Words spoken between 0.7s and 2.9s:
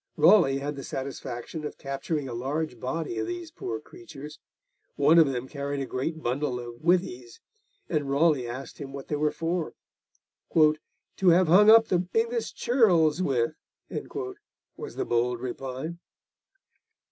the satisfaction of capturing a large